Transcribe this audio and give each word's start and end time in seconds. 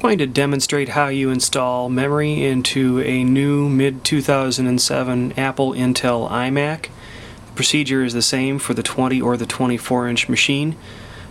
going 0.00 0.18
to 0.18 0.26
demonstrate 0.26 0.88
how 0.90 1.08
you 1.08 1.28
install 1.28 1.90
memory 1.90 2.42
into 2.42 3.00
a 3.00 3.22
new 3.22 3.68
mid 3.68 4.02
2007 4.02 5.32
Apple 5.36 5.72
Intel 5.72 6.30
iMac. 6.30 6.88
The 7.46 7.52
procedure 7.54 8.02
is 8.02 8.14
the 8.14 8.22
same 8.22 8.58
for 8.58 8.72
the 8.72 8.82
20 8.82 9.20
or 9.20 9.36
the 9.36 9.44
24 9.44 10.08
inch 10.08 10.26
machine. 10.26 10.74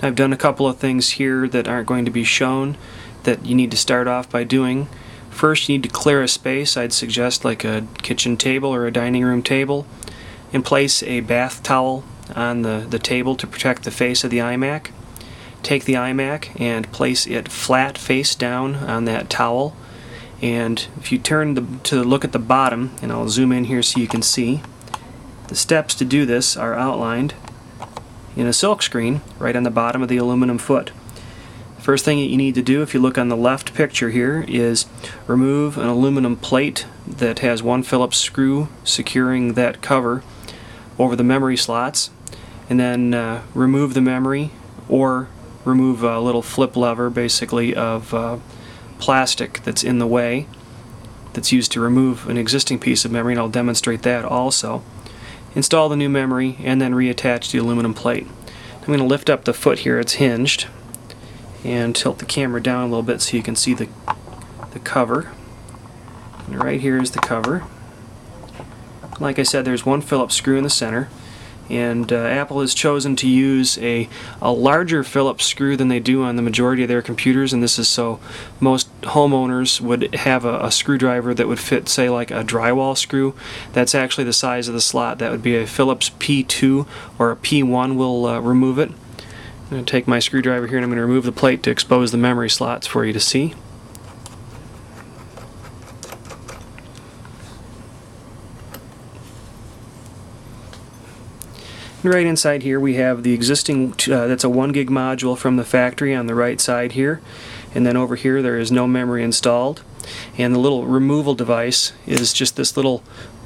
I've 0.00 0.14
done 0.14 0.32
a 0.32 0.36
couple 0.36 0.68
of 0.68 0.78
things 0.78 1.10
here 1.10 1.48
that 1.48 1.66
aren't 1.66 1.88
going 1.88 2.04
to 2.04 2.10
be 2.12 2.22
shown 2.22 2.76
that 3.24 3.44
you 3.44 3.56
need 3.56 3.72
to 3.72 3.76
start 3.76 4.06
off 4.06 4.30
by 4.30 4.44
doing. 4.44 4.88
First, 5.28 5.68
you 5.68 5.76
need 5.76 5.82
to 5.82 5.88
clear 5.88 6.22
a 6.22 6.28
space. 6.28 6.76
I'd 6.76 6.92
suggest 6.92 7.44
like 7.44 7.64
a 7.64 7.88
kitchen 8.02 8.36
table 8.36 8.72
or 8.72 8.86
a 8.86 8.92
dining 8.92 9.24
room 9.24 9.42
table 9.42 9.86
and 10.52 10.64
place 10.64 11.02
a 11.02 11.18
bath 11.20 11.64
towel 11.64 12.04
on 12.36 12.62
the, 12.62 12.86
the 12.88 13.00
table 13.00 13.34
to 13.36 13.46
protect 13.46 13.82
the 13.82 13.90
face 13.90 14.22
of 14.22 14.30
the 14.30 14.38
iMac. 14.38 14.90
Take 15.62 15.84
the 15.84 15.94
iMac 15.94 16.60
and 16.60 16.90
place 16.92 17.26
it 17.26 17.48
flat 17.48 17.96
face 17.96 18.34
down 18.34 18.76
on 18.76 19.04
that 19.04 19.30
towel. 19.30 19.76
And 20.40 20.84
if 20.98 21.12
you 21.12 21.18
turn 21.18 21.54
the, 21.54 21.64
to 21.84 22.02
look 22.02 22.24
at 22.24 22.32
the 22.32 22.38
bottom, 22.38 22.90
and 23.00 23.12
I'll 23.12 23.28
zoom 23.28 23.52
in 23.52 23.64
here 23.64 23.82
so 23.82 24.00
you 24.00 24.08
can 24.08 24.22
see, 24.22 24.60
the 25.48 25.54
steps 25.54 25.94
to 25.96 26.04
do 26.04 26.26
this 26.26 26.56
are 26.56 26.74
outlined 26.74 27.34
in 28.36 28.46
a 28.46 28.52
silk 28.52 28.82
screen 28.82 29.20
right 29.38 29.54
on 29.54 29.62
the 29.62 29.70
bottom 29.70 30.02
of 30.02 30.08
the 30.08 30.16
aluminum 30.16 30.58
foot. 30.58 30.90
First 31.78 32.04
thing 32.04 32.18
that 32.18 32.26
you 32.26 32.36
need 32.36 32.54
to 32.54 32.62
do 32.62 32.82
if 32.82 32.94
you 32.94 33.00
look 33.00 33.18
on 33.18 33.28
the 33.28 33.36
left 33.36 33.74
picture 33.74 34.10
here 34.10 34.44
is 34.46 34.86
remove 35.26 35.76
an 35.76 35.86
aluminum 35.86 36.36
plate 36.36 36.86
that 37.06 37.40
has 37.40 37.62
one 37.62 37.82
Phillips 37.82 38.18
screw 38.18 38.68
securing 38.84 39.54
that 39.54 39.82
cover 39.82 40.22
over 40.98 41.16
the 41.16 41.24
memory 41.24 41.56
slots 41.56 42.10
and 42.70 42.78
then 42.78 43.12
uh, 43.12 43.42
remove 43.52 43.94
the 43.94 44.00
memory 44.00 44.50
or 44.88 45.28
remove 45.64 46.02
a 46.02 46.20
little 46.20 46.42
flip 46.42 46.76
lever 46.76 47.10
basically 47.10 47.74
of 47.74 48.12
uh, 48.12 48.38
plastic 48.98 49.62
that's 49.62 49.84
in 49.84 49.98
the 49.98 50.06
way 50.06 50.46
that's 51.32 51.52
used 51.52 51.72
to 51.72 51.80
remove 51.80 52.28
an 52.28 52.36
existing 52.36 52.78
piece 52.78 53.04
of 53.04 53.10
memory 53.10 53.32
and 53.32 53.40
I'll 53.40 53.48
demonstrate 53.48 54.02
that 54.02 54.24
also. 54.24 54.82
Install 55.54 55.88
the 55.88 55.96
new 55.96 56.08
memory 56.08 56.56
and 56.60 56.80
then 56.80 56.92
reattach 56.92 57.50
the 57.50 57.58
aluminum 57.58 57.94
plate. 57.94 58.26
I'm 58.80 58.86
going 58.86 58.98
to 58.98 59.04
lift 59.04 59.30
up 59.30 59.44
the 59.44 59.54
foot 59.54 59.80
here, 59.80 59.98
it's 59.98 60.14
hinged, 60.14 60.66
and 61.64 61.94
tilt 61.94 62.18
the 62.18 62.24
camera 62.24 62.62
down 62.62 62.82
a 62.82 62.86
little 62.86 63.02
bit 63.02 63.20
so 63.20 63.36
you 63.36 63.42
can 63.42 63.54
see 63.54 63.74
the, 63.74 63.88
the 64.72 64.80
cover. 64.80 65.32
And 66.46 66.62
right 66.62 66.80
here 66.80 67.00
is 67.00 67.12
the 67.12 67.20
cover. 67.20 67.64
Like 69.20 69.38
I 69.38 69.44
said, 69.44 69.64
there's 69.64 69.86
one 69.86 70.00
Phillips 70.00 70.34
screw 70.34 70.56
in 70.56 70.64
the 70.64 70.70
center 70.70 71.08
and 71.70 72.12
uh, 72.12 72.16
Apple 72.16 72.60
has 72.60 72.74
chosen 72.74 73.16
to 73.16 73.28
use 73.28 73.78
a, 73.78 74.08
a 74.40 74.52
larger 74.52 75.02
Phillips 75.04 75.44
screw 75.44 75.76
than 75.76 75.88
they 75.88 76.00
do 76.00 76.22
on 76.22 76.36
the 76.36 76.42
majority 76.42 76.82
of 76.82 76.88
their 76.88 77.02
computers 77.02 77.52
and 77.52 77.62
this 77.62 77.78
is 77.78 77.88
so 77.88 78.20
most 78.60 78.88
homeowners 79.02 79.80
would 79.80 80.14
have 80.14 80.44
a, 80.44 80.60
a, 80.60 80.70
screwdriver 80.70 81.34
that 81.34 81.48
would 81.48 81.58
fit 81.58 81.88
say 81.88 82.08
like 82.08 82.30
a 82.30 82.44
drywall 82.44 82.96
screw. 82.96 83.34
That's 83.72 83.94
actually 83.94 84.24
the 84.24 84.32
size 84.32 84.68
of 84.68 84.74
the 84.74 84.80
slot. 84.80 85.18
That 85.18 85.30
would 85.30 85.42
be 85.42 85.56
a 85.56 85.66
Phillips 85.66 86.10
P2 86.10 86.86
or 87.18 87.30
a 87.30 87.36
P1 87.36 87.96
will 87.96 88.26
uh, 88.26 88.40
remove 88.40 88.78
it. 88.78 88.90
I'm 88.90 89.70
going 89.70 89.84
to 89.84 89.90
take 89.90 90.06
my 90.06 90.18
screwdriver 90.18 90.66
here 90.66 90.76
and 90.76 90.84
I'm 90.84 90.90
going 90.90 90.98
to 90.98 91.06
remove 91.06 91.24
the 91.24 91.32
plate 91.32 91.62
to 91.62 91.70
expose 91.70 92.12
the 92.12 92.18
memory 92.18 92.50
slots 92.50 92.86
for 92.86 93.04
you 93.04 93.12
to 93.12 93.20
see 93.20 93.54
right 102.10 102.26
inside 102.26 102.62
here 102.62 102.80
we 102.80 102.94
have 102.94 103.22
the 103.22 103.32
existing, 103.32 103.92
uh, 104.10 104.26
that's 104.26 104.44
a 104.44 104.48
1 104.48 104.72
gig 104.72 104.90
module 104.90 105.36
from 105.36 105.56
the 105.56 105.64
factory 105.64 106.14
on 106.14 106.26
the 106.26 106.34
right 106.34 106.60
side 106.60 106.92
here. 106.92 107.20
And 107.74 107.86
then 107.86 107.96
over 107.96 108.16
here 108.16 108.42
there 108.42 108.58
is 108.58 108.72
no 108.72 108.86
memory 108.86 109.22
installed. 109.22 109.82
And 110.36 110.54
the 110.54 110.58
little 110.58 110.86
removal 110.86 111.34
device 111.34 111.92
is 112.06 112.32
just 112.32 112.56
this 112.56 112.76
little 112.76 113.02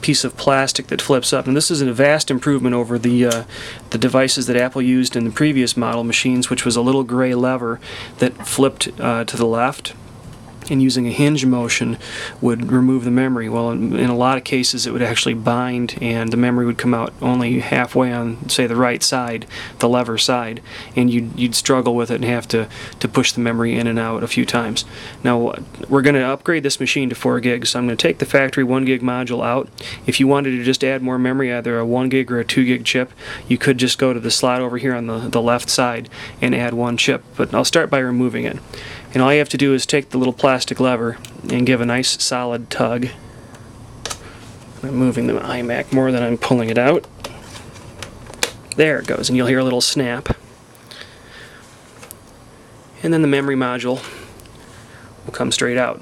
piece 0.00 0.24
of 0.24 0.36
plastic 0.36 0.86
that 0.88 1.02
flips 1.02 1.32
up. 1.32 1.46
And 1.46 1.56
this 1.56 1.70
is 1.70 1.80
a 1.82 1.92
vast 1.92 2.30
improvement 2.30 2.74
over 2.74 2.98
the 2.98 3.26
uh, 3.26 3.44
the 3.90 3.98
devices 3.98 4.46
that 4.46 4.56
Apple 4.56 4.82
used 4.82 5.14
in 5.14 5.24
the 5.24 5.30
previous 5.30 5.76
model 5.76 6.04
machines, 6.04 6.50
which 6.50 6.64
was 6.64 6.76
a 6.76 6.80
little 6.80 7.04
gray 7.04 7.34
lever 7.34 7.80
that 8.18 8.46
flipped 8.46 8.88
uh, 8.98 9.24
to 9.24 9.36
the 9.36 9.46
left 9.46 9.94
and 10.70 10.82
using 10.82 11.06
a 11.06 11.10
hinge 11.10 11.44
motion 11.44 11.98
would 12.40 12.70
remove 12.70 13.04
the 13.04 13.10
memory. 13.10 13.48
Well, 13.48 13.70
in, 13.70 13.96
in, 13.96 14.10
a 14.10 14.16
lot 14.16 14.38
of 14.38 14.44
cases, 14.44 14.86
it 14.86 14.92
would 14.92 15.02
actually 15.02 15.34
bind, 15.34 15.98
and 16.00 16.32
the 16.32 16.36
memory 16.36 16.66
would 16.66 16.78
come 16.78 16.94
out 16.94 17.12
only 17.20 17.60
halfway 17.60 18.12
on, 18.12 18.48
say, 18.48 18.66
the 18.66 18.76
right 18.76 19.02
side, 19.02 19.46
the 19.78 19.88
lever 19.88 20.18
side, 20.18 20.62
and 20.96 21.10
you'd, 21.12 21.38
you'd 21.38 21.54
struggle 21.54 21.94
with 21.94 22.10
it 22.10 22.16
and 22.16 22.24
have 22.24 22.46
to, 22.48 22.68
to 22.98 23.08
push 23.08 23.32
the 23.32 23.40
memory 23.40 23.76
in 23.76 23.86
and 23.86 23.98
out 23.98 24.22
a 24.22 24.28
few 24.28 24.46
times. 24.46 24.84
Now, 25.24 25.54
we're 25.88 26.02
going 26.02 26.14
to 26.14 26.22
upgrade 26.22 26.62
this 26.62 26.80
machine 26.80 27.08
to 27.10 27.14
4 27.14 27.40
gigs, 27.40 27.70
so 27.70 27.78
I'm 27.78 27.86
going 27.86 27.96
to 27.96 28.02
take 28.02 28.18
the 28.18 28.26
factory 28.26 28.64
1 28.64 28.84
gig 28.84 29.02
module 29.02 29.44
out. 29.44 29.68
If 30.06 30.20
you 30.20 30.26
wanted 30.26 30.50
to 30.50 30.64
just 30.64 30.84
add 30.84 31.02
more 31.02 31.18
memory, 31.18 31.52
either 31.52 31.78
a 31.78 31.86
1 31.86 32.08
gig 32.08 32.30
or 32.30 32.38
a 32.38 32.44
2 32.44 32.64
gig 32.64 32.84
chip, 32.84 33.12
you 33.48 33.58
could 33.58 33.78
just 33.78 33.98
go 33.98 34.12
to 34.12 34.20
the 34.20 34.30
slot 34.30 34.60
over 34.60 34.78
here 34.78 34.94
on 34.94 35.06
the, 35.06 35.18
the 35.18 35.42
left 35.42 35.68
side 35.68 36.08
and 36.40 36.54
add 36.54 36.74
one 36.74 36.96
chip, 36.96 37.24
but 37.36 37.52
I'll 37.54 37.64
start 37.64 37.90
by 37.90 37.98
removing 37.98 38.44
it. 38.44 38.58
And 39.12 39.22
all 39.22 39.32
you 39.32 39.40
have 39.40 39.48
to 39.50 39.58
do 39.58 39.74
is 39.74 39.86
take 39.86 40.10
the 40.10 40.18
little 40.18 40.32
plastic 40.32 40.78
lever 40.78 41.18
and 41.48 41.66
give 41.66 41.80
a 41.80 41.86
nice 41.86 42.22
solid 42.22 42.70
tug. 42.70 43.08
I'm 44.82 44.94
moving 44.94 45.26
the 45.26 45.34
iMac 45.34 45.92
more 45.92 46.12
than 46.12 46.22
I'm 46.22 46.38
pulling 46.38 46.70
it 46.70 46.78
out. 46.78 47.06
There 48.76 49.00
it 49.00 49.06
goes, 49.06 49.28
and 49.28 49.36
you'll 49.36 49.48
hear 49.48 49.58
a 49.58 49.64
little 49.64 49.80
snap. 49.80 50.36
And 53.02 53.12
then 53.12 53.22
the 53.22 53.28
memory 53.28 53.56
module 53.56 54.02
will 55.26 55.32
come 55.32 55.50
straight 55.50 55.76
out. 55.76 56.00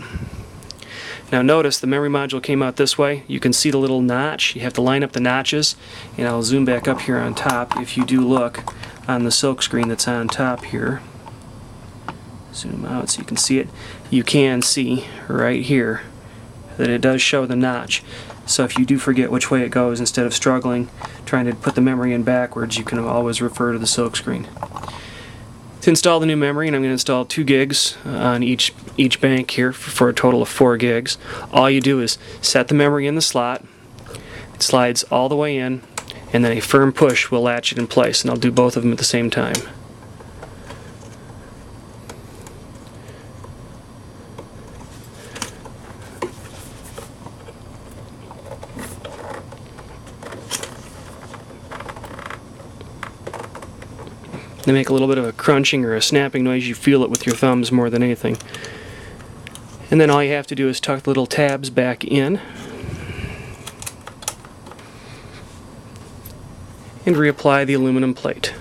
Now 1.32 1.42
notice 1.42 1.78
the 1.78 1.86
memory 1.86 2.10
module 2.10 2.42
came 2.42 2.62
out 2.62 2.76
this 2.76 2.98
way. 2.98 3.24
You 3.26 3.40
can 3.40 3.52
see 3.52 3.70
the 3.70 3.78
little 3.78 4.02
notch. 4.02 4.54
You 4.54 4.62
have 4.62 4.72
to 4.74 4.82
line 4.82 5.02
up 5.02 5.12
the 5.12 5.20
notches. 5.20 5.76
And 6.16 6.28
I'll 6.28 6.42
zoom 6.42 6.64
back 6.64 6.86
up 6.86 7.00
here 7.02 7.18
on 7.18 7.34
top 7.34 7.78
if 7.78 7.96
you 7.96 8.04
do 8.04 8.20
look 8.20 8.72
on 9.08 9.24
the 9.24 9.30
silk 9.30 9.62
screen 9.62 9.88
that's 9.88 10.08
on 10.08 10.28
top 10.28 10.66
here 10.66 11.00
zoom 12.54 12.84
out 12.84 13.10
so 13.10 13.20
you 13.20 13.26
can 13.26 13.36
see 13.36 13.58
it. 13.58 13.68
You 14.10 14.22
can 14.22 14.62
see 14.62 15.06
right 15.28 15.62
here 15.62 16.02
that 16.76 16.88
it 16.88 17.00
does 17.00 17.20
show 17.20 17.46
the 17.46 17.56
notch. 17.56 18.02
So 18.46 18.64
if 18.64 18.78
you 18.78 18.86
do 18.86 18.98
forget 18.98 19.30
which 19.30 19.50
way 19.50 19.62
it 19.62 19.70
goes 19.70 20.00
instead 20.00 20.24
of 20.24 20.32
struggling 20.32 20.88
trying 21.26 21.44
to 21.44 21.54
put 21.54 21.74
the 21.74 21.82
memory 21.82 22.14
in 22.14 22.22
backwards 22.22 22.78
you 22.78 22.84
can 22.84 22.98
always 22.98 23.42
refer 23.42 23.72
to 23.72 23.78
the 23.78 23.86
silk 23.86 24.16
screen. 24.16 24.48
To 25.82 25.90
install 25.90 26.18
the 26.18 26.26
new 26.26 26.36
memory 26.36 26.66
and 26.66 26.74
I'm 26.74 26.82
going 26.82 26.90
to 26.90 26.94
install 26.94 27.24
2 27.24 27.44
gigs 27.44 27.96
uh, 28.04 28.10
on 28.10 28.42
each 28.42 28.72
each 28.96 29.20
bank 29.20 29.50
here 29.50 29.72
for 29.72 30.08
a 30.08 30.14
total 30.14 30.42
of 30.42 30.48
4 30.48 30.76
gigs. 30.76 31.18
All 31.52 31.68
you 31.68 31.80
do 31.80 32.00
is 32.00 32.18
set 32.40 32.68
the 32.68 32.74
memory 32.74 33.06
in 33.06 33.14
the 33.14 33.22
slot. 33.22 33.64
It 34.54 34.62
slides 34.62 35.02
all 35.04 35.28
the 35.28 35.36
way 35.36 35.56
in 35.56 35.82
and 36.32 36.44
then 36.44 36.56
a 36.56 36.60
firm 36.60 36.92
push 36.92 37.30
will 37.30 37.42
latch 37.42 37.72
it 37.72 37.78
in 37.78 37.86
place 37.86 38.22
and 38.22 38.30
I'll 38.30 38.36
do 38.36 38.50
both 38.50 38.76
of 38.76 38.82
them 38.82 38.92
at 38.92 38.98
the 38.98 39.04
same 39.04 39.30
time 39.30 39.56
They 54.68 54.74
make 54.74 54.90
a 54.90 54.92
little 54.92 55.08
bit 55.08 55.16
of 55.16 55.24
a 55.24 55.32
crunching 55.32 55.82
or 55.86 55.94
a 55.94 56.02
snapping 56.02 56.44
noise. 56.44 56.68
You 56.68 56.74
feel 56.74 57.02
it 57.02 57.08
with 57.08 57.24
your 57.24 57.34
thumbs 57.34 57.72
more 57.72 57.88
than 57.88 58.02
anything. 58.02 58.36
And 59.90 59.98
then 59.98 60.10
all 60.10 60.22
you 60.22 60.32
have 60.32 60.46
to 60.48 60.54
do 60.54 60.68
is 60.68 60.78
tuck 60.78 61.04
the 61.04 61.08
little 61.08 61.24
tabs 61.24 61.70
back 61.70 62.04
in 62.04 62.38
and 67.06 67.16
reapply 67.16 67.64
the 67.64 67.72
aluminum 67.72 68.12
plate. 68.12 68.52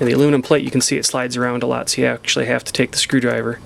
Now 0.00 0.06
the 0.06 0.12
aluminum 0.12 0.40
plate, 0.40 0.64
you 0.64 0.70
can 0.70 0.80
see 0.80 0.96
it 0.96 1.04
slides 1.04 1.36
around 1.36 1.62
a 1.62 1.66
lot, 1.66 1.90
so 1.90 2.00
you 2.00 2.08
actually 2.08 2.46
have 2.46 2.64
to 2.64 2.72
take 2.72 2.92
the 2.92 2.96
screwdriver 2.98 3.60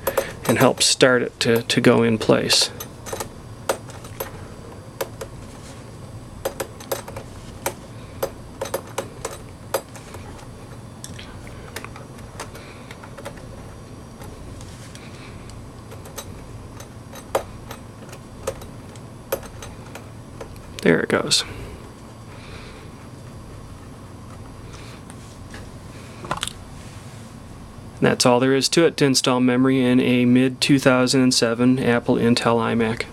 and 0.48 0.58
help 0.58 0.82
start 0.82 1.22
it 1.22 1.38
to, 1.38 1.62
to 1.62 1.80
go 1.80 2.02
in 2.02 2.18
place. 2.18 2.72
There 20.82 21.00
it 21.00 21.08
goes. 21.08 21.44
that's 28.00 28.26
all 28.26 28.40
there 28.40 28.54
is 28.54 28.68
to 28.68 28.84
it 28.84 28.96
to 28.96 29.04
install 29.04 29.40
memory 29.40 29.80
in 29.80 30.00
a 30.00 30.24
mid 30.24 30.60
2007 30.60 31.78
Apple 31.78 32.16
Intel 32.16 32.56
iMac. 32.56 33.04